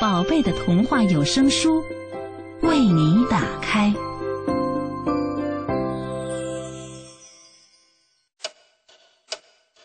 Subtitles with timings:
[0.00, 1.82] 宝贝的童话有声书
[2.62, 3.92] 为你打开。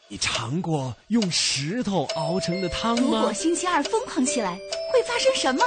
[0.08, 3.02] 你尝过用石头熬成的汤吗？
[3.02, 5.64] 如果星期二疯狂起来，会发生什么？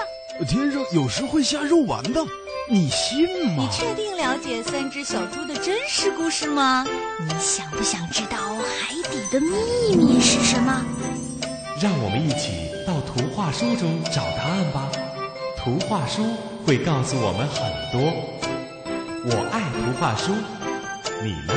[0.48, 2.24] 天上有时会下肉丸的，
[2.70, 3.26] 你信
[3.56, 3.68] 吗？
[3.68, 6.86] 你确定了解三只小猪的真实故事吗？
[7.20, 10.84] 你想不想知道海底的秘密是什么？
[11.78, 14.90] 让我们一起到图画书中找答案吧。
[15.58, 16.22] 图画书
[16.64, 18.00] 会告诉我们很多。
[19.26, 20.32] 我爱图画书，
[21.22, 21.52] 你呢？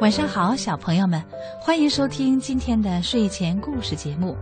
[0.00, 1.22] 晚上好，小朋友们，
[1.60, 4.34] 欢迎收听今天的睡前故事节目。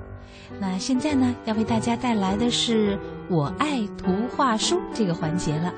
[0.60, 2.96] 那现在呢，要为大家带来的是
[3.28, 5.74] “我爱图画书”这个环节了。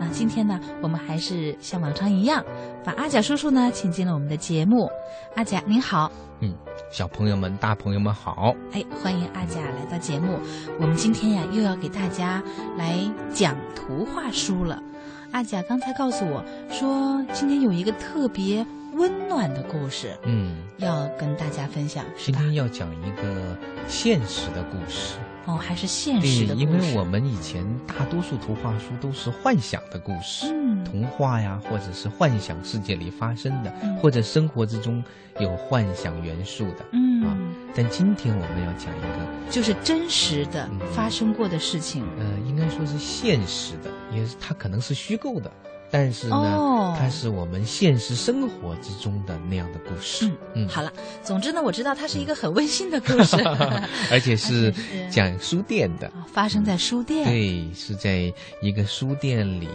[0.00, 2.42] 那今天呢，我们还是像往常一样，
[2.82, 4.90] 把阿甲叔叔呢请进了我们的节目。
[5.36, 6.54] 阿甲您好，嗯，
[6.90, 10.38] 小朋友们、大朋友们好，哎，欢迎阿甲来到节目。
[10.80, 12.42] 我们今天呀，又要给大家
[12.78, 12.98] 来
[13.30, 14.82] 讲图画书了。
[15.32, 18.66] 阿甲刚才告诉我说，今天有一个特别。
[18.94, 22.04] 温暖的故事，嗯，要跟大家分享。
[22.18, 25.14] 今天要讲一个现实的故事
[25.46, 26.54] 哦，还是现实的。
[26.54, 35.02] 因为我们以前大多数图画书都是幻想的故事，嗯，童话呀，或者是幻想世界里发生的，或者生活之中
[35.38, 37.36] 有幻想元素的，嗯啊。
[37.74, 42.04] 但今天我们要讲一个，就是真实的发生过的事情。
[42.18, 45.50] 呃，应该说是现实的，也是它可能是虚构的。
[45.90, 50.26] 但是呢，它是我们现实生活之中的那样的故事。
[50.54, 50.92] 嗯嗯，好了，
[51.22, 53.36] 总之呢，我知道它是一个很温馨的故事，
[54.10, 54.72] 而且是
[55.10, 57.24] 讲书店的，发生在书店。
[57.24, 59.68] 对，是在一个书店里，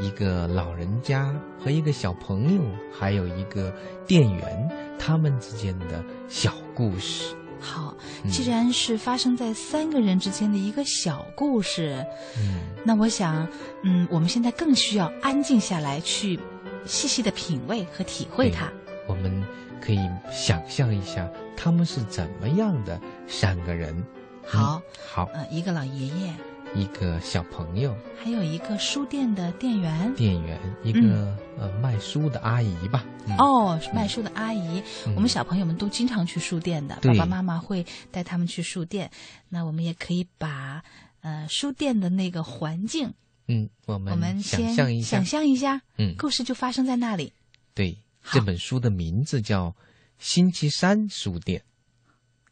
[0.00, 2.62] 一个老人家和一个小朋友，
[2.92, 3.72] 还有一个
[4.06, 7.34] 店员，他们之间的小故事。
[7.62, 7.96] 好，
[8.28, 12.04] 既然是发生在三个人之间的一个小故事，
[12.36, 13.48] 嗯，那我想，
[13.84, 16.38] 嗯，我们现在更需要安静下来，去
[16.84, 18.68] 细细的品味和体会它。
[19.06, 19.44] 我们
[19.80, 20.00] 可以
[20.30, 24.04] 想象一下，他们是怎么样的三个人。
[24.44, 26.34] 好，好，呃，一个老爷爷。
[26.74, 33.04] 一个小朋友，还有一个书店的店员，店员，一个呃卖书的阿姨吧。
[33.38, 34.82] 哦，卖书的阿姨，
[35.14, 39.10] 我们小朋友们都经常去书店的，爸爸妈妈会带他们去书店。
[39.50, 40.82] 那我们也可以把
[41.20, 43.12] 呃书店的那个环境，
[43.48, 47.34] 嗯，我们我们想象一下，想象一下，嗯，故事就发生在那里。
[47.74, 47.98] 对，
[48.32, 49.68] 这本书的名字叫
[50.18, 51.60] 《星期三书店》。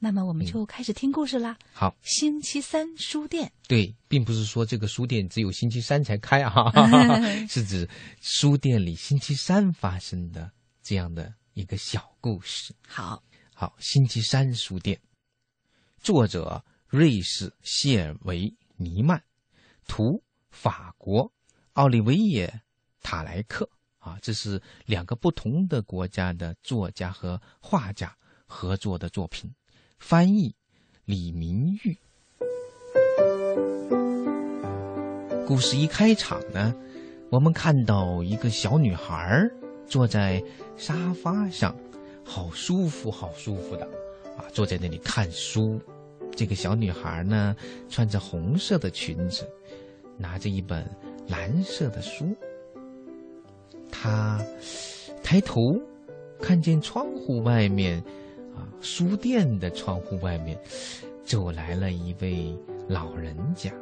[0.03, 1.59] 那么我们就开始听故事啦。
[1.75, 3.53] 好，星期三书店。
[3.69, 6.72] 对，并不是说这个书店只有星期三才开啊，
[7.47, 7.87] 是指
[8.22, 10.50] 书店里星期三发生的
[10.83, 12.75] 这样的一个小故事。
[12.89, 13.22] 好，
[13.55, 14.99] 好，星期三书店，
[15.99, 19.22] 作者瑞士谢尔维尼曼，
[19.87, 21.31] 图法国
[21.75, 22.62] 奥利维耶
[23.03, 23.69] 塔莱克
[23.99, 28.16] 啊，这是两个不同的国家的作家和画家
[28.47, 29.53] 合作的作品。
[30.00, 30.55] 翻译
[31.05, 31.97] 李明玉。
[35.47, 36.75] 故事一开场呢，
[37.31, 39.47] 我们看到一个小女孩
[39.87, 40.43] 坐在
[40.77, 41.77] 沙发上，
[42.25, 43.84] 好舒服，好舒服的
[44.37, 45.78] 啊，坐在那里看书。
[46.34, 47.55] 这个小女孩呢，
[47.89, 49.47] 穿着红色的裙子，
[50.16, 50.84] 拿着一本
[51.28, 52.34] 蓝色的书。
[53.93, 54.41] 她
[55.22, 55.60] 抬头
[56.41, 58.03] 看见窗户外面。
[58.81, 60.59] 书店的窗户外面，
[61.24, 62.57] 走来了一位
[62.89, 63.72] 老人家。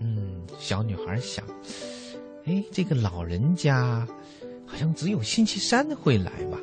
[0.00, 1.44] 嗯，小女孩想：
[2.44, 4.06] 哎，这个老人家
[4.64, 6.58] 好像只有星期三会来吧？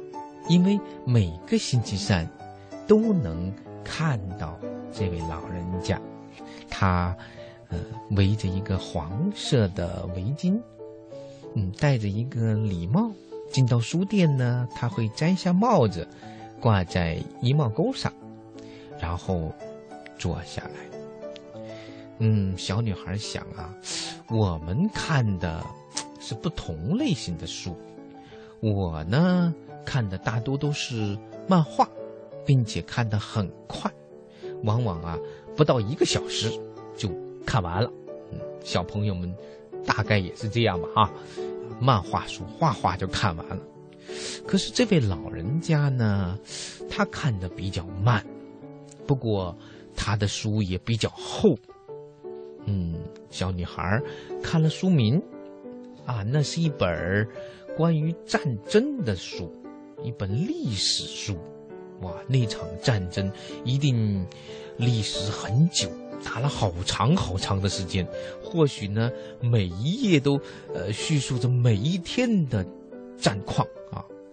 [0.47, 2.29] 因为每个星期三
[2.87, 3.51] 都能
[3.83, 4.59] 看到
[4.93, 5.99] 这位老人家。
[6.69, 7.15] 他
[7.69, 7.79] 呃
[8.11, 10.59] 围着一个黄色的围巾，
[11.55, 13.11] 嗯，戴着一个礼帽。
[13.51, 16.07] 进到书店呢，他会摘下帽子。
[16.59, 18.11] 挂在衣帽钩上，
[18.99, 19.51] 然后
[20.17, 20.71] 坐下来。
[22.19, 23.75] 嗯，小女孩想啊，
[24.29, 25.63] 我们看的
[26.19, 27.75] 是不同类型的书。
[28.61, 29.53] 我呢
[29.85, 31.17] 看的大多都是
[31.47, 31.87] 漫画，
[32.45, 33.91] 并且看得很快，
[34.63, 35.19] 往往啊
[35.55, 36.49] 不到一个小时
[36.97, 37.09] 就
[37.45, 37.91] 看完了。
[38.31, 39.35] 嗯，小朋友们
[39.85, 41.11] 大概也是这样吧啊，
[41.79, 43.59] 漫画书画画就看完了。
[44.47, 46.37] 可是这位老人家呢，
[46.89, 48.25] 他看的比较慢，
[49.05, 49.55] 不过
[49.95, 51.55] 他的书也比较厚。
[52.65, 52.95] 嗯，
[53.29, 54.01] 小女孩
[54.41, 55.21] 看了书名，
[56.05, 57.27] 啊，那是一本
[57.77, 59.51] 关于战争的书，
[60.03, 61.37] 一本历史书。
[62.01, 63.31] 哇，那场战争
[63.63, 64.27] 一定
[64.77, 65.89] 历史很久，
[66.23, 68.05] 打了好长好长的时间。
[68.43, 70.37] 或许呢，每一页都
[70.73, 72.65] 呃叙述着每一天的
[73.17, 73.65] 战况，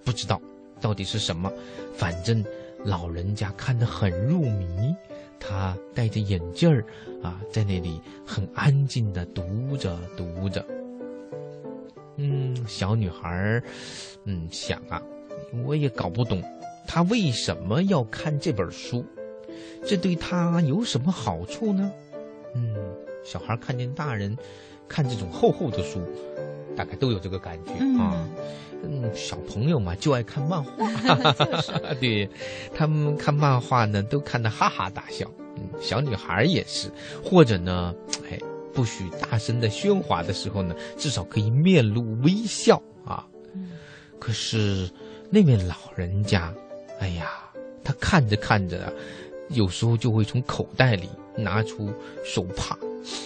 [0.05, 0.41] 不知道
[0.81, 1.53] 到底是什么。
[1.95, 2.45] 反正
[2.85, 4.95] 老人家看得很入迷，
[5.39, 6.85] 他戴着眼镜儿
[7.23, 10.65] 啊，在那里很安静的读着读着。
[12.17, 13.63] 嗯，小女孩，
[14.25, 15.03] 嗯，想啊，
[15.65, 16.43] 我也搞不懂。
[16.87, 19.05] 他为什么要看这本书？
[19.87, 21.91] 这对他有什么好处呢？
[22.55, 22.77] 嗯，
[23.25, 24.37] 小孩看见大人
[24.89, 26.01] 看这种厚厚的书，
[26.77, 28.27] 大概都有这个感觉啊。
[28.85, 30.87] 嗯，小朋友嘛就爱看漫画，
[32.01, 32.29] 对，
[32.75, 35.31] 他们看漫画呢都看得哈哈大笑。
[35.57, 36.91] 嗯，小女孩也是，
[37.25, 37.95] 或者呢，
[38.31, 38.39] 哎，
[38.73, 43.25] 不许大声的喧哗的时候呢，至少可以面露微笑啊。
[44.19, 44.91] 可是
[45.31, 46.53] 那位老人家。
[46.99, 47.33] 哎呀，
[47.83, 48.93] 他看着看着，
[49.49, 51.93] 有时候就会从口袋里拿出
[52.25, 52.79] 手帕，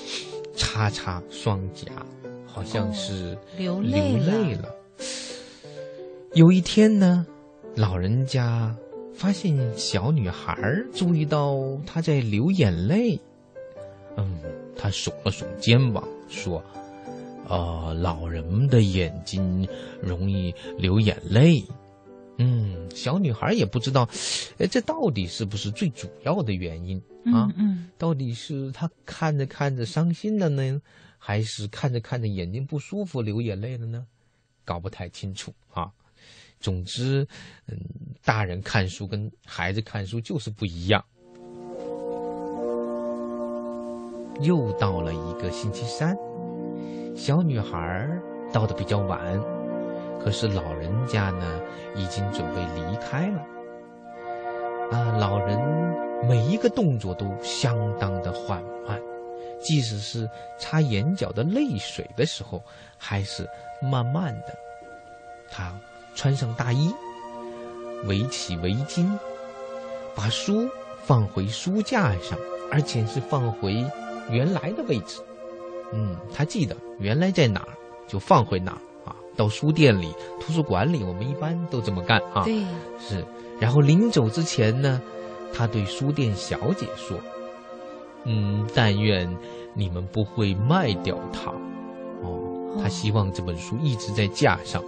[0.56, 1.92] 擦擦双颊，
[2.56, 4.74] 好像是流泪了。
[6.32, 7.26] 有一天呢，
[7.74, 8.74] 老人家
[9.14, 10.56] 发现小女孩
[10.94, 13.20] 注意到她在流眼泪，
[14.16, 14.40] 嗯，
[14.74, 16.64] 他耸了耸肩膀说
[17.46, 19.68] ：“呃，老人们的眼睛
[20.00, 21.62] 容易流眼泪。”
[22.38, 24.08] 嗯，小女孩也不知道，
[24.56, 26.96] 哎，这到底是不是最主要的原因
[27.34, 27.52] 啊？
[27.58, 30.80] 嗯，到底是她看着看着伤心了呢，
[31.26, 34.06] 还是看着看着眼睛不舒服流眼泪了呢？
[34.64, 35.90] 搞不太清楚啊。
[36.60, 37.26] 总之，
[37.66, 37.76] 嗯，
[38.24, 41.04] 大人看书跟孩子看书就是不一样。
[44.40, 46.16] 又到了一个星期三，
[47.16, 48.08] 小女孩
[48.52, 49.20] 到的比较晚。
[50.20, 51.60] 可是老人家呢，
[51.96, 53.40] 已经准备离开了。
[54.92, 55.58] 啊，老人
[56.28, 59.02] 每一个动作都相当的缓慢，
[59.60, 62.62] 即使是擦眼角的泪水的时候，
[62.96, 63.48] 还是
[63.82, 64.54] 慢慢的。
[65.50, 65.72] 他
[66.14, 66.92] 穿上大衣，
[68.06, 69.06] 围起围巾，
[70.14, 70.68] 把书
[71.02, 72.38] 放回书架上，
[72.70, 73.84] 而且是放回
[74.30, 75.20] 原来的位置。
[75.92, 77.68] 嗯，他记得原来在哪儿，
[78.08, 79.14] 就放回哪儿啊。
[79.36, 82.42] 到书店里、图书馆里，我们一般都这么干啊。
[82.44, 82.64] 对，
[82.98, 83.24] 是。
[83.60, 85.00] 然后临走之前呢，
[85.54, 87.16] 他对书店小姐说
[88.26, 89.34] ：“嗯，但愿
[89.72, 91.50] 你们不会卖掉它。”
[92.22, 94.82] 哦，他希望这本书一直在架上，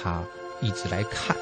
[0.00, 0.22] 他
[0.60, 1.36] 一直来看。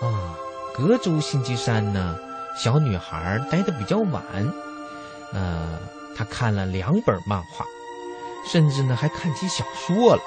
[0.00, 0.36] 啊，
[0.74, 2.18] 隔周星期三呢，
[2.56, 4.22] 小女孩待的比较晚，
[5.32, 5.78] 呃，
[6.16, 7.64] 她看了两本漫画。
[8.44, 10.22] 甚至呢，还看起小说了。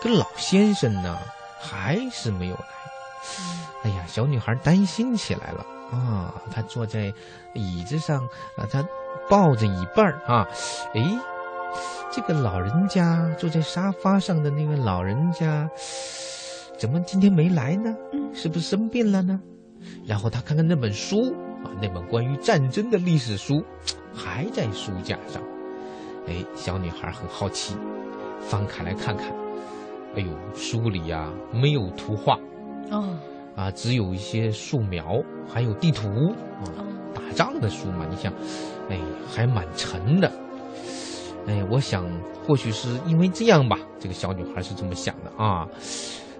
[0.00, 1.18] 可老先生呢，
[1.60, 2.66] 还是没有来。
[3.82, 6.34] 哎呀，小女孩担心起来了啊！
[6.50, 7.12] 他坐在
[7.54, 8.24] 椅子上
[8.56, 8.84] 啊，他
[9.28, 10.46] 抱着椅背儿啊。
[10.94, 11.18] 诶，
[12.10, 15.68] 这个老人家坐在沙发上的那位老人家，
[16.78, 17.94] 怎么今天没来呢？
[18.32, 19.40] 是不是生病了呢？
[20.06, 21.32] 然后他看看那本书
[21.64, 23.62] 啊，那本关于战争的历史书，
[24.14, 25.42] 还在书架上。
[26.26, 27.76] 哎，小女孩很好奇，
[28.40, 29.32] 翻开来看看。
[30.16, 32.38] 哎呦，书里呀没有图画，
[32.90, 33.16] 哦，
[33.56, 36.08] 啊，只有一些素描，还有地图。
[36.62, 36.68] 啊，
[37.14, 38.32] 打仗的书嘛，你想，
[38.88, 40.30] 哎，还蛮沉的。
[41.48, 42.04] 哎，我想
[42.46, 45.66] 或许是因为这样吧，这个小女孩是这么想的啊。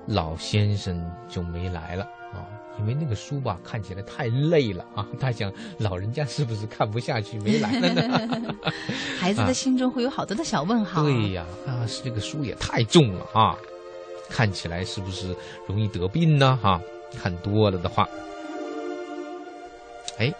[0.06, 2.46] 老先生就没来了啊。
[2.78, 8.54] 因为那个书吧看起来太累了啊，他想老人家是不是看不下去没来了呢？
[9.18, 11.02] 孩子的心中会有好多的小问号。
[11.02, 13.56] 对呀，啊，是这个书也太重了啊，
[14.28, 15.34] 看起来是不是
[15.66, 16.58] 容易得病呢？
[16.62, 16.78] 哈，
[17.12, 18.08] 看多了的话，
[20.18, 20.32] 哎，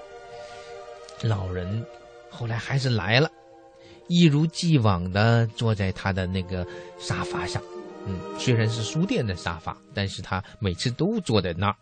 [1.22, 1.84] 老人
[2.30, 3.30] 后来还是来了，
[4.08, 6.66] 一如既往的坐在他的那个
[6.98, 7.62] 沙发上。
[8.06, 11.76] 嗯，虽然是书店的沙发，但是他每次都坐在那儿。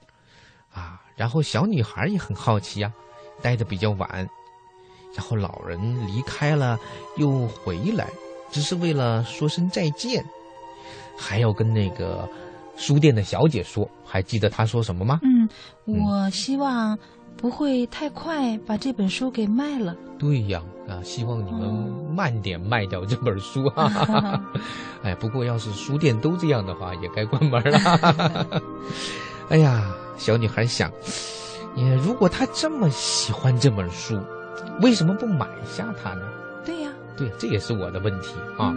[0.73, 2.93] 啊，然后小女孩也很好奇呀，
[3.43, 4.09] 待的比较晚，
[5.14, 6.79] 然后老人离开了
[7.17, 8.11] 又回来，
[8.50, 10.25] 只是为了说声再见，
[11.17, 12.29] 还要跟那个
[12.76, 15.49] 书店的小姐说：“还记得她说什么吗？”嗯，
[15.85, 16.99] 我希望
[17.37, 19.95] 不会太快把这本书给卖了。
[20.19, 21.69] 对呀，啊，希望你们
[22.14, 24.40] 慢点卖掉这本书啊！
[25.02, 28.62] 哎，不过要是书店都这样的话，也该关门了。
[29.50, 30.90] 哎呀，小女孩想，
[31.76, 34.19] 也如果她这么喜欢这本书，
[34.81, 36.23] 为什么不买下它呢？
[37.16, 38.75] 对这也是我的问题啊。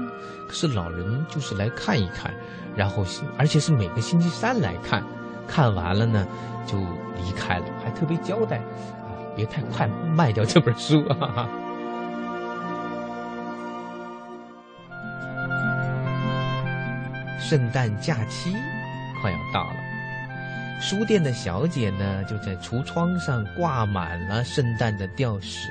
[0.48, 2.34] 可是老人就是来看一看，
[2.76, 3.06] 然后
[3.38, 5.04] 而且是每个星期三来看，
[5.48, 6.26] 看完了呢
[6.66, 11.48] 就离开了，还特别交代啊，别太快卖掉这本书啊。
[17.40, 18.54] 圣诞假期
[19.22, 25.70] 快要到了，书店的小姐呢就在橱窗上挂满了圣诞的吊饰，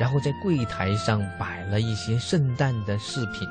[0.00, 3.46] 然后在柜台上摆了一些圣诞的饰品。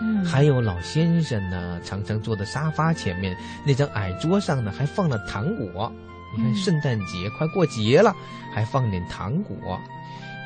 [0.00, 3.34] 嗯，还有老先生呢，常常坐在沙发前面
[3.66, 5.90] 那张矮桌上呢，还放了糖果。
[6.36, 8.14] 你看，圣诞节快过节了，
[8.54, 9.80] 还放点糖果，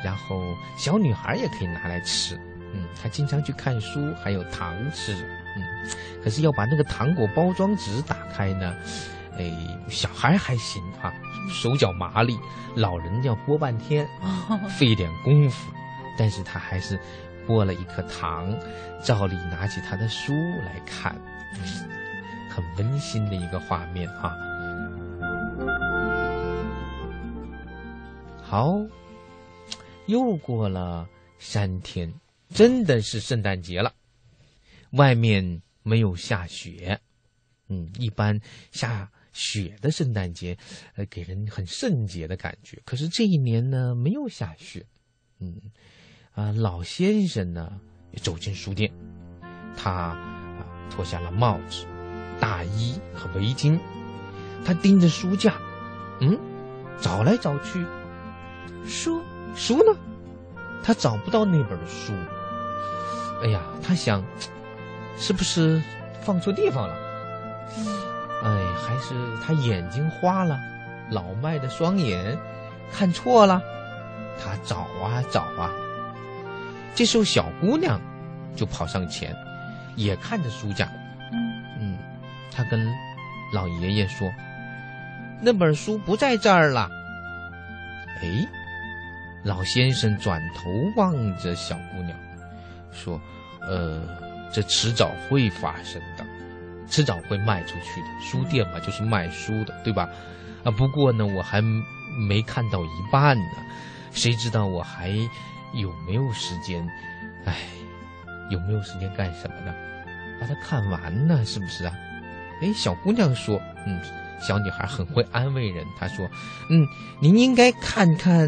[0.04, 0.40] 然后
[0.78, 2.36] 小女孩也可以拿来吃。
[2.72, 5.12] 嗯，她经常去看书，还有糖吃。
[5.12, 5.90] 嗯，
[6.22, 8.74] 可是要把那个糖果包装纸打开呢，
[9.36, 9.52] 哎，
[9.90, 11.12] 小孩还行啊，
[11.48, 12.38] 手脚麻利，
[12.76, 14.08] 老人要剥半天，
[14.78, 15.72] 费点功夫，
[16.18, 16.98] 但是他还是。
[17.44, 18.56] 剥了一颗糖，
[19.02, 20.32] 照例拿起他的书
[20.64, 21.12] 来看，
[22.48, 24.32] 很温馨的一个画面啊。
[28.40, 28.76] 好，
[30.06, 31.08] 又过了
[31.40, 32.14] 三天，
[32.48, 33.92] 真的是圣诞节了。
[34.92, 37.00] 外面没有下雪，
[37.68, 40.56] 嗯，一般下雪的圣诞节，
[40.94, 42.80] 呃，给人很圣洁的感觉。
[42.84, 44.86] 可是这一年呢，没有下雪，
[45.38, 45.60] 嗯。
[46.34, 47.78] 啊，老先生呢
[48.22, 48.90] 走进书店，
[49.76, 51.84] 他啊脱下了帽子、
[52.40, 53.78] 大衣和围巾，
[54.64, 55.60] 他盯着书架，
[56.20, 56.38] 嗯，
[56.98, 57.84] 找来找去，
[58.86, 59.22] 书
[59.54, 59.94] 书呢？
[60.82, 62.14] 他找不到那本书。
[63.42, 64.24] 哎呀，他想，
[65.18, 65.82] 是不是
[66.22, 66.96] 放错地方了？
[68.42, 70.58] 哎，还是他眼睛花了，
[71.10, 72.36] 老迈的双眼
[72.92, 73.62] 看错了。
[74.42, 75.70] 他找啊找啊。
[76.94, 78.00] 这时候，小姑娘
[78.56, 79.34] 就跑上前，
[79.96, 80.86] 也看着书架。
[81.32, 81.98] 嗯嗯，
[82.50, 82.86] 她跟
[83.52, 84.30] 老爷爷说
[85.40, 86.88] ：“那本书不在这儿了。”
[88.22, 88.46] 哎，
[89.44, 92.16] 老先生转头望着小姑娘，
[92.92, 93.20] 说
[93.66, 94.02] ：“呃，
[94.52, 96.24] 这迟早会发生的，
[96.92, 98.06] 迟早会卖出去的。
[98.20, 100.08] 书店嘛，就是卖书的，对吧？
[100.62, 101.60] 啊，不过呢，我还
[102.28, 103.56] 没看到一半呢，
[104.12, 105.10] 谁知道我还……”
[105.74, 106.86] 有没有时间？
[107.46, 107.56] 哎，
[108.50, 109.72] 有没有时间干什么呢？
[110.38, 111.94] 把它看完呢，是不是啊？
[112.60, 113.58] 哎，小姑娘说
[113.88, 113.98] ：“嗯，
[114.38, 115.86] 小女孩很会安慰人。
[115.98, 116.28] 她说
[116.68, 116.86] ：‘嗯，
[117.22, 118.46] 您应该看看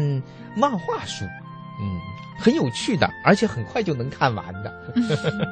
[0.55, 1.25] 漫画书，
[1.81, 1.99] 嗯，
[2.37, 4.93] 很有趣的，而且很快就能看完的。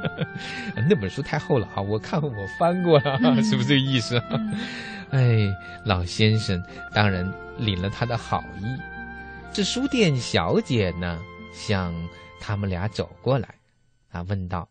[0.89, 4.21] ’那本书太厚了哈，我看我翻过了，是不是这个意思？
[5.11, 5.47] 哎，
[5.85, 6.61] 老先生
[6.93, 8.65] 当然领了他的好意。
[9.51, 11.19] 这书店小姐呢？”
[11.53, 11.93] 向
[12.39, 13.47] 他们俩走过来，
[14.09, 14.67] 啊，问道：“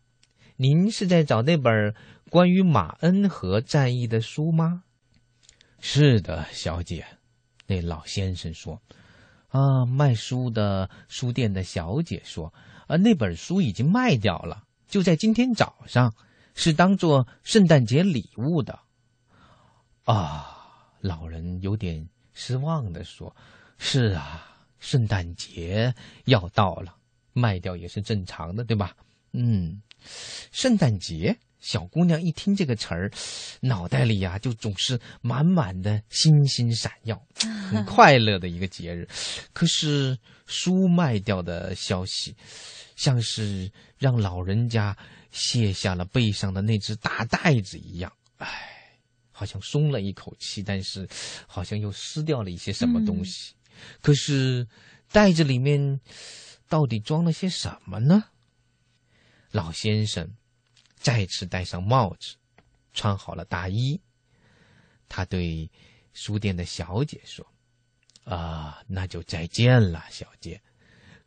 [0.57, 1.95] 您是在找那本
[2.29, 4.83] 关于马恩河战役的书吗
[5.79, 7.05] ？”“是的，小姐。”
[7.65, 8.81] 那老先生说。
[9.53, 12.51] “啊，卖书的书店的小姐说，
[12.87, 16.11] 啊，那本书已经卖掉了，就在今天早上，
[16.55, 18.79] 是当做圣诞节礼物的。”
[20.05, 20.57] 啊，
[21.01, 23.35] 老人有点失望的说
[23.77, 24.49] ：“是啊。”
[24.83, 25.95] 圣诞节
[26.25, 26.93] 要到了，
[27.31, 28.93] 卖掉也是正常的，对吧？
[29.31, 29.81] 嗯，
[30.51, 33.09] 圣诞节，小姑娘一听这个词儿，
[33.61, 37.25] 脑袋里呀就总是满满的星星闪耀，
[37.71, 39.07] 很快乐的一个节日。
[39.53, 42.35] 可是书卖掉的消息，
[42.97, 44.95] 像是让老人家
[45.31, 48.99] 卸下了背上的那只大袋子一样，唉，
[49.31, 51.07] 好像松了一口气，但是
[51.47, 53.53] 好像又失掉了一些什么东西。
[54.01, 54.67] 可是，
[55.13, 56.01] 袋子里面
[56.67, 58.25] 到底装了些什么呢？
[59.51, 60.29] 老先生
[61.03, 62.35] 再次戴上帽子，
[62.93, 64.01] 穿好了大衣。
[65.07, 65.69] 他对
[66.13, 67.45] 书店的小姐说
[68.25, 70.59] ：“啊，那就再见了，小姐，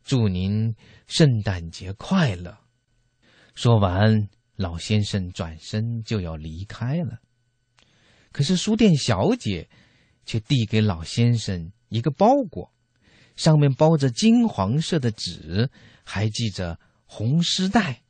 [0.03, 0.75] 祝您
[1.07, 2.57] 圣诞节快乐。”
[3.55, 7.19] 说完，老先生转身就要离开了。
[8.31, 9.69] 可是书店小姐
[10.25, 11.71] 却递给老先生。
[11.89, 12.73] 一个包裹，
[13.37, 15.69] 上面包着金黄色的纸，
[16.03, 18.03] 还系着红丝带。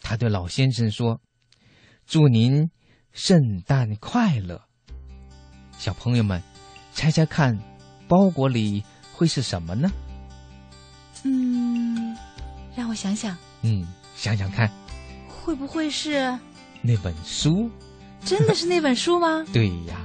[0.00, 1.20] 他对老先生说
[2.06, 2.70] ：“祝您
[3.12, 4.60] 圣诞快乐。
[5.76, 6.42] 小朋友们，
[6.92, 7.58] 猜猜看，
[8.08, 9.90] 包裹里会是什么呢？
[11.24, 12.16] 嗯，
[12.76, 13.86] 让我想想，嗯，
[14.16, 14.70] 想想看，
[15.28, 16.36] 会不会是
[16.82, 17.70] 那本书？
[18.24, 19.44] 真的是那本书吗？
[19.52, 19.96] 对呀，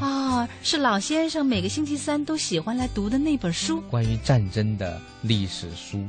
[0.00, 3.80] 啊、 是老先生每个星期三都喜欢来读的那本书。
[3.82, 6.04] 关于战争的历史书。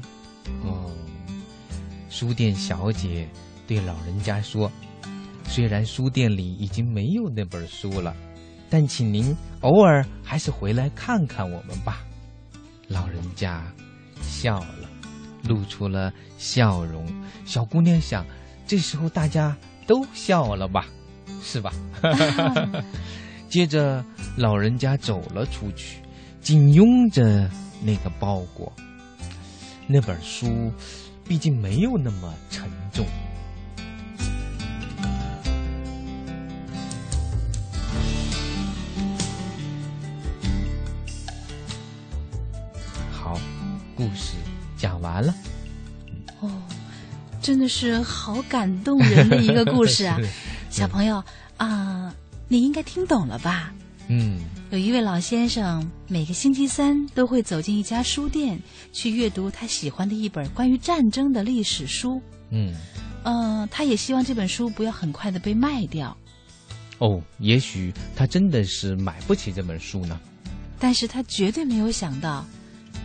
[0.64, 0.92] 哦，
[2.16, 3.28] 书店小姐
[3.68, 4.72] 对老人家说
[5.44, 8.16] ：“虽然书店里已经没有那本书了，
[8.70, 12.06] 但请您偶尔还是回来看看我们吧。”
[12.88, 13.70] 老人家
[14.22, 14.90] 笑了，
[15.44, 17.06] 露出了笑容。
[17.46, 18.26] 小姑娘想，
[18.66, 19.54] 这时候大家
[19.86, 20.86] 都笑了吧，
[21.44, 21.74] 是吧？
[23.52, 24.02] 接着，
[24.38, 25.98] 老人家走了出去，
[26.40, 27.52] 紧拥着
[27.84, 28.72] 那个包裹。
[29.86, 30.72] 那本书
[31.27, 33.05] 毕竟没有那么沉重。
[43.12, 43.39] 好，
[43.96, 44.36] 故事
[44.77, 45.34] 讲完了。
[46.41, 46.51] 哦，
[47.41, 50.20] 真的是好感动人的一个故事啊！
[50.70, 51.24] 小朋友
[51.58, 52.13] 啊、
[52.48, 53.74] 你应该听懂了吧？
[54.08, 58.60] 嗯，有一位老先生，每个星期三都会走进一家书店，
[58.94, 62.22] 去阅读他喜欢的一本关于战争的历史书。
[62.52, 62.74] 嗯，
[63.24, 66.16] 嗯、他也希望这本书不要很快的被卖掉，
[67.00, 70.20] 哦，也许他真的是买不起这本书呢。
[70.78, 72.46] 但是他绝对没有想到，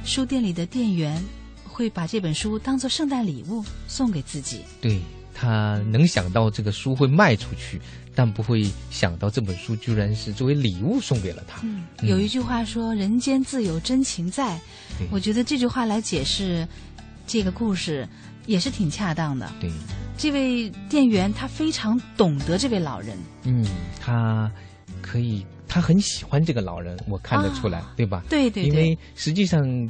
[0.05, 1.23] 书店里的店员
[1.65, 4.61] 会把这本书当做圣诞礼物送给自己。
[4.83, 5.01] 对
[5.41, 7.81] 他能想到这个书会卖出去，
[8.15, 11.63] 但不会想到这本书居然是作为礼物送给了他。
[11.63, 14.61] 嗯，有一句话说“人间自有真情在”，
[14.99, 16.69] 对我觉得这句话来解释
[17.27, 18.07] 这个故事
[18.45, 19.51] 也是挺恰当的。
[19.59, 19.71] 对，
[20.19, 23.65] 这位店员他非常懂得这位老人，嗯，
[23.99, 24.53] 他
[25.01, 28.23] 可以，他很喜欢这个老人，我看得出来，啊对吧？
[28.29, 29.89] 对对对因为实际上，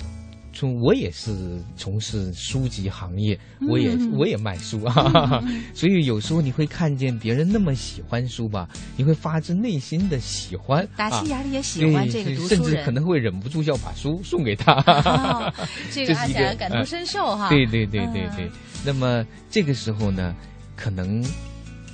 [0.53, 5.43] 从我也是从事书籍行业，我也、嗯我也卖书啊，
[5.75, 12.49] 所以有时候你会看见别人那么喜欢书吧，你会发自内心的喜欢，打啊心眼里也喜欢这个读书。
[12.49, 14.73] 甚至可能会忍不住要把书送给他。
[14.75, 15.53] 哦
[15.93, 17.49] 这个阿霞感同身受哈。
[17.49, 18.45] 对对对对对。
[18.47, 18.51] 嗯
[18.83, 20.35] 那么这个时候呢，
[20.75, 21.23] 可能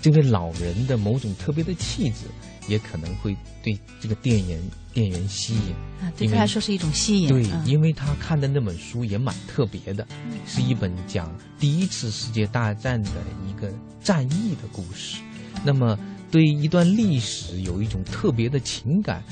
[0.01, 2.27] 这位老人的某种特别的气质，
[2.69, 4.61] 也可能会对这个店员
[4.93, 5.75] 店员吸引。
[6.01, 7.29] 啊，对他来说是一种吸引。
[7.29, 10.07] 对，嗯因为他看的那本书也蛮特别的，
[10.47, 13.11] 是一本讲第一次世界大战的
[13.49, 15.21] 一个战役的故事。
[15.65, 15.99] 那么，
[16.31, 19.23] 对一段历史有一种特别的情感，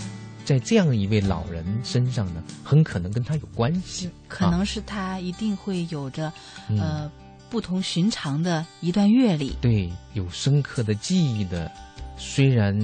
[0.44, 4.08] 在这样一位老人身上呢，很可能跟他有关系。
[4.26, 6.32] 可能是他一定会有着、
[6.68, 7.10] 嗯呃
[7.50, 9.54] 不同寻常的一段阅历。
[9.60, 11.70] 对，有深刻的记忆的，
[12.16, 12.76] 虽然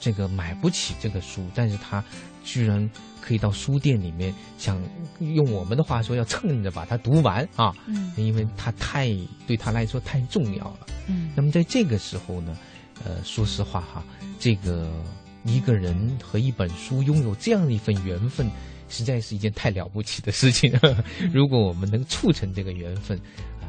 [0.00, 2.02] 这个买不起这个书，但是他
[2.44, 2.88] 居然
[3.20, 4.80] 可以到书店里面，想
[5.20, 9.08] 用我们的话说，要蹭着把它读完啊，嗯因为他太
[9.46, 10.86] 对他来说太重要了。
[11.08, 12.56] 嗯那么在这个时候呢，
[13.04, 14.04] 呃，说实话哈，
[14.38, 14.90] 这个
[15.44, 18.50] 一个人和一本书拥有这样的一份缘分，
[18.88, 20.72] 实在是一件太了不起的事情。
[21.32, 23.18] 如果我们能促成这个缘分，
[23.60, 23.68] 啊、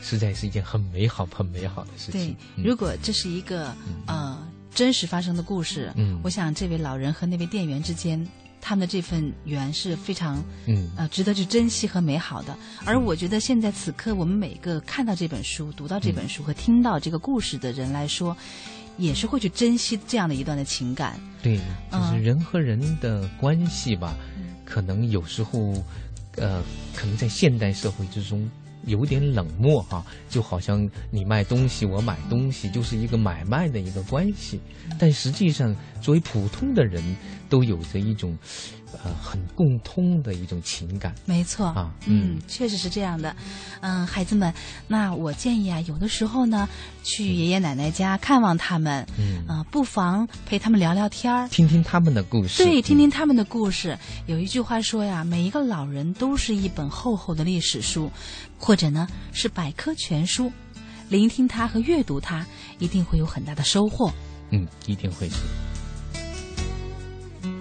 [0.00, 3.74] 实在是一件很美好、很美好的事对情。，嗯如果这是一个
[4.06, 4.38] 呃
[4.74, 8.26] 真实发生的故事，嗯我想这位老人和那位店员之间。
[8.66, 12.56] 他们的这份缘是非常，嗯呃，值得去珍惜和美好的。
[12.86, 18.34] 而我觉得现在此刻，我们每个看到这本书、读到这本书和听到这个故事的人来说，
[18.96, 21.20] 也是会去珍惜这样的一段的情感。
[21.42, 21.58] 对，
[21.92, 24.14] 就是嗯人和人的关系吧，
[24.64, 25.74] 可能有时候，
[26.36, 26.62] 呃，
[26.96, 28.50] 可能在现代社会之中
[28.86, 34.60] 有点冷漠哈、就好像你卖东西，我买东西，就是一个买卖的一个关系。
[34.98, 37.02] 但实际上，作为普通的人，
[37.48, 38.36] 都有着一种，
[39.02, 41.14] 呃，很共通的一种情感。
[41.24, 43.34] 没错啊嗯嗯，确实是这样的。
[43.80, 44.52] 嗯，孩子们，
[44.86, 46.68] 那我建议啊，有的时候呢，
[47.02, 51.48] 去爷爷奶奶家看望他们，嗯，啊、不妨陪他们聊聊天儿。
[51.48, 52.62] 听听他们的故事。
[52.62, 53.98] 对，听嗯听他们的故事。
[54.26, 58.10] 有一句话说呀，每一个老人都是一本厚厚的历史书，
[58.58, 60.52] 或者呢是百科全书。
[61.10, 62.44] 聆听它和阅读它，
[62.78, 64.10] 一定会有很大的收获。
[64.50, 65.36] 嗯，一定会是。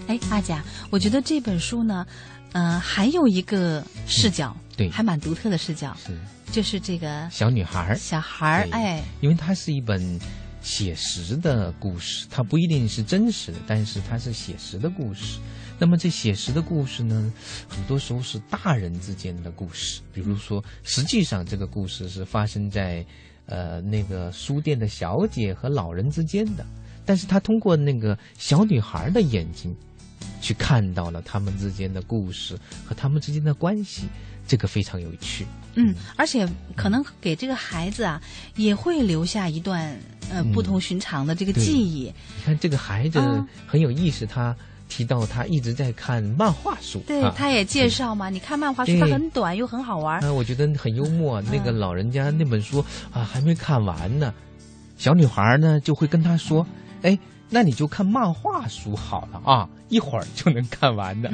[0.07, 2.05] 哎，阿甲，我觉得这本书呢，
[2.51, 6.17] 呃，还有一个视角，对还蛮独特的视角，是
[6.51, 10.19] 就是这个小女孩儿小孩儿，哎，因为它是一本
[10.61, 15.39] 写实的故事，它不一定是真实的，但是它是写实的故事。
[15.79, 17.33] 那么这写实的故事呢，
[17.67, 23.03] 很多时候是大人之间的故事，比如说，实际上这个故事是发生在
[23.47, 26.63] 呃那个书店的小姐和老人之间的，
[27.03, 29.75] 但是他通过那个小女孩的眼睛，
[30.41, 34.07] 去看到了他们之间的故事和他们之间的关系，
[34.47, 35.45] 这个非常有趣。
[35.75, 38.21] 嗯，而且可能给这个孩子啊，
[38.55, 39.97] 也会留下一段
[40.29, 42.03] 呃不同寻常的这个记忆。
[42.37, 43.19] 你看这个孩子
[43.65, 44.55] 很有意思，他
[44.89, 48.29] 提到他一直在看漫画书，对，他也介绍嘛。
[48.29, 50.19] 你看漫画书，它很短又很好玩。
[50.23, 51.41] 啊，我觉得很幽默。
[51.41, 54.31] 那个老人家那本书啊还没看完呢，
[54.97, 56.63] 小女孩呢就会跟他说
[57.01, 57.17] ：“哎，
[57.49, 61.31] 那你就看漫画书好了啊，一会儿就能看完的。”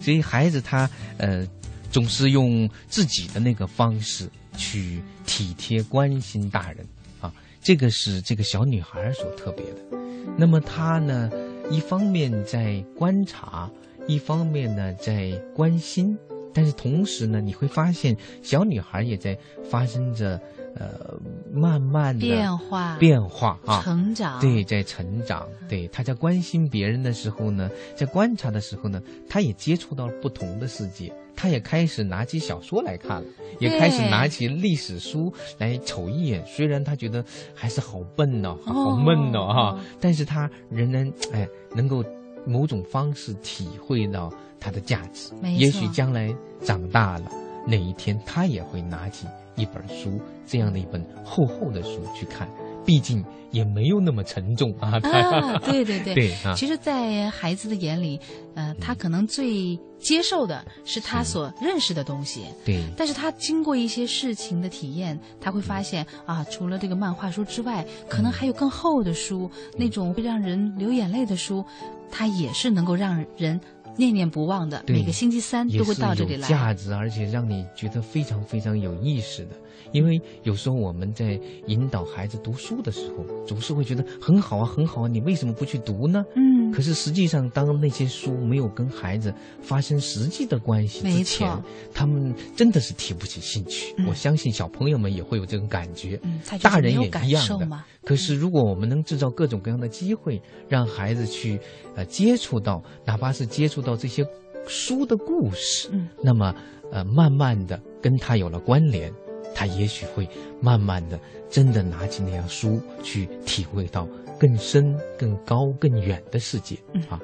[0.00, 1.46] 所以孩子他呃。
[1.92, 6.86] 总是用自己的那个方式去体贴关心大人，
[7.20, 9.98] 啊，这个是这个小女孩所特别的。
[10.36, 11.28] 那么她呢，
[11.68, 13.68] 一方面在观察，
[14.06, 16.16] 一方面呢在关心，
[16.54, 19.36] 但是同时呢，你会发现小女孩也在
[19.68, 20.40] 发生着。
[20.76, 21.18] 呃，
[21.52, 33.28] 慢慢的变化，变化啊，成长，对，在成长，对，他在关心别人的时候呢，在观察的时候呢，他也接触到了不同的世界，他也开始拿起小说来看了，
[33.58, 36.44] 也开始拿起历史书来瞅一眼。
[36.46, 42.04] 虽然他觉得还是好笨哦，好闷哦哈，但是他仍然哎，能够
[42.46, 45.32] 某种方式体会到它的价值。
[45.56, 47.30] 也许将来长大了，
[47.66, 49.26] 哪一天他也会拿起。
[49.56, 52.48] 一本书，这样的一本厚厚的书去看，
[52.86, 54.92] 毕竟也没有那么沉重啊。
[55.02, 58.18] 啊， 对对对，对其实，在孩子的眼里，
[58.54, 62.44] 呃，他可能最接受的是他所认识的东西。
[62.64, 62.80] 对。
[62.96, 71.62] 但是他经过一些事情的体验，他会发现啊，除了这个漫画书之外，可能还有更厚的书，那种会让人流眼泪的书，
[72.10, 73.60] 它也是能够让人。
[74.00, 76.48] 念念不忘的，每个星期三都会到这里来。
[76.48, 79.50] 价值，而且让你觉得非常非常有意思的。
[79.92, 86.24] 因为有时候我们在引导孩子读书的时候，总是会觉得很好啊，很好啊，你为什么不去读呢？
[86.34, 86.59] 嗯。
[86.72, 91.48] 可是实际上，当那些书没有跟孩子发生实际的关系之前，
[91.92, 93.94] 他们真的是提不起兴趣。
[94.08, 96.20] 我相信小朋友们也会有这种感觉，
[96.62, 97.68] 大人也一样的。
[98.04, 101.58] 可是如果我们能制造各种各样的机会，让孩子去
[101.94, 104.24] 呃接触到，哪怕是接触到这些
[104.66, 106.54] 书的故事，嗯，那么
[106.92, 109.12] 呃慢慢的跟他有了关联。
[109.52, 110.26] 他也许会
[110.62, 111.18] 慢慢的，
[111.50, 114.06] 真的拿起那样书去体会到
[114.40, 116.74] 更深、更高、更远的世界
[117.10, 117.20] 啊！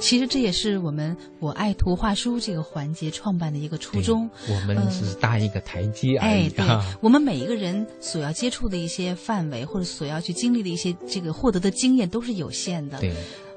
[0.00, 4.28] 其实这也是我们“我爱图画书”这个环节创办的一个初衷。
[4.48, 6.48] 我们是搭一个台阶而已。
[6.48, 6.66] 哎，对，
[7.00, 12.98] 我们每一个人所要接触的一些范围，或者所要去经历的一些这个获得的经验都是有限的。
[12.98, 13.14] 对，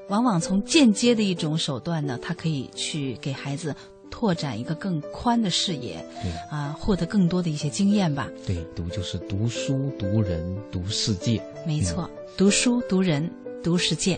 [0.08, 3.74] 往往从间接的一种手段呢，它可以去给孩子。
[4.16, 8.30] 拓展一个更宽的视野，对啊，获得更多的一些经验吧。
[8.46, 11.42] 对，读就是读书、读人、读世界。
[11.66, 13.28] 没错，读书、读人、
[13.64, 14.16] 读世界。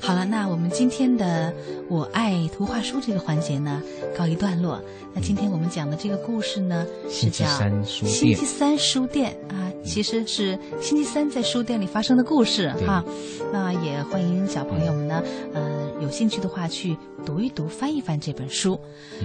[0.00, 1.54] 好了，那我们今天的
[1.88, 3.80] “我爱图画书”这个环节呢，
[4.18, 4.82] 告一段落。
[5.14, 7.46] 那今天我们讲的这个故事呢，是叫
[7.84, 13.04] 《星期三书店》啊，其实是星期三在书店里发生的故事哈。
[13.52, 15.22] 那也欢迎小朋友们呢，
[15.54, 15.80] 呃。
[16.00, 18.80] 有兴趣的话，去读一读、翻一翻这本书。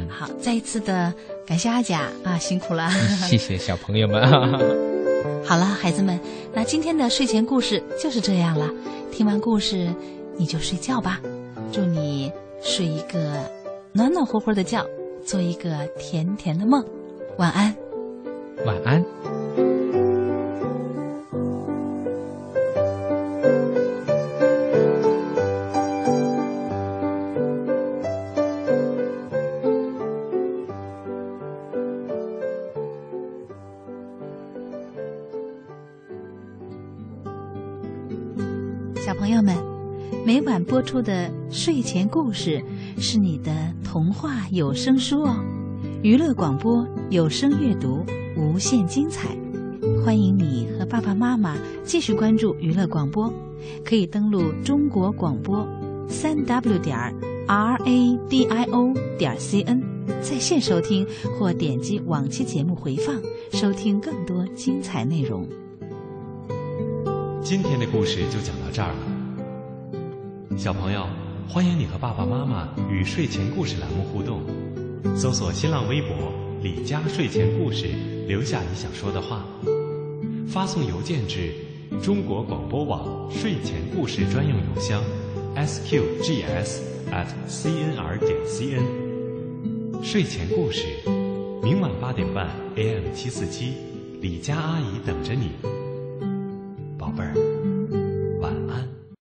[0.09, 1.13] 好，再一次的
[1.47, 2.91] 感谢阿甲啊，辛苦了。
[3.29, 4.21] 谢谢小朋友们。
[5.47, 6.19] 好了，孩子们，
[6.53, 8.69] 那今天的睡前故事就是这样了。
[9.15, 9.95] 听完故事，
[10.35, 11.21] 你就睡觉吧。
[11.71, 12.29] 祝你
[12.61, 13.49] 睡一个
[13.93, 14.85] 暖暖和和的觉，
[15.23, 16.83] 做一个甜甜的梦。
[17.37, 17.73] 晚安。
[18.65, 19.01] 晚安。
[40.85, 42.63] 出的睡前故事
[42.97, 43.51] 是你的
[43.83, 45.35] 童话有声书哦，
[46.03, 48.05] 娱乐广播有声阅读
[48.37, 49.35] 无限精彩，
[50.05, 53.33] 欢迎你和爸爸妈妈继续关注娱乐广播，
[53.83, 55.67] 可以登录中国广播
[56.07, 56.95] 三 w 点
[57.47, 59.81] r a d i o 点 c n
[60.21, 61.05] 在线收听
[61.37, 63.19] 或点击往期节目回放
[63.51, 65.47] 收听更多精彩内容。
[67.41, 69.14] 今天的故事就讲到这儿了。
[70.57, 71.05] 小朋友，
[71.49, 74.41] 欢迎你和爸爸妈妈与睡前故事栏目互动，
[75.15, 76.09] 搜索新浪微博
[76.63, 77.89] “李佳睡前故事”，
[78.25, 79.45] 留下你想说的话，
[80.47, 81.53] 发送邮件至
[82.01, 85.03] 中国广播网睡前故事专用邮箱
[85.55, 86.79] sqgs
[87.11, 88.83] at cnr 点 cn。
[90.01, 90.85] 睡前故事，
[91.61, 93.73] 明晚八点半 AM 七四七，
[94.21, 95.49] 李佳阿姨等着你。
[96.97, 97.35] 宝贝儿